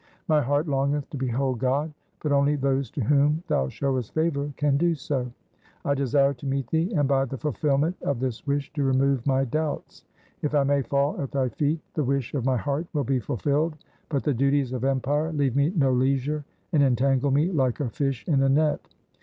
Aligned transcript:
My 0.27 0.41
heart 0.41 0.67
longeth 0.67 1.07
to 1.11 1.17
behold 1.17 1.59
God, 1.59 1.93
but 2.23 2.31
only 2.31 2.55
those 2.55 2.89
to 2.89 3.01
whom 3.03 3.43
thou 3.47 3.69
showest 3.69 4.15
favour 4.15 4.51
can 4.57 4.75
do 4.75 4.95
so. 4.95 5.31
I 5.85 5.93
desire 5.93 6.33
to 6.33 6.47
meet 6.47 6.65
thee 6.71 6.91
and 6.95 7.07
by 7.07 7.25
the 7.25 7.37
fulfilment 7.37 7.95
of 8.01 8.19
this 8.19 8.47
wish 8.47 8.73
to 8.73 8.83
remove 8.83 9.27
my 9.27 9.45
doubts. 9.45 10.05
If 10.41 10.55
I 10.55 10.63
may 10.63 10.81
fall 10.81 11.21
at 11.21 11.29
thy 11.29 11.49
feet 11.49 11.81
the 11.93 12.03
wish 12.03 12.33
of 12.33 12.45
my 12.45 12.57
heart 12.57 12.87
will 12.93 13.03
be 13.03 13.19
fulfilled, 13.19 13.75
but 14.09 14.23
the 14.23 14.33
duties 14.33 14.73
of 14.73 14.83
empire 14.85 15.31
leave 15.33 15.55
me 15.55 15.71
no 15.75 15.91
leisure 15.93 16.45
and 16.73 16.81
entangle 16.81 17.29
me 17.29 17.51
like 17.51 17.79
a 17.79 17.91
fish 17.91 18.25
in 18.27 18.41
a 18.41 18.49
net. 18.49 18.81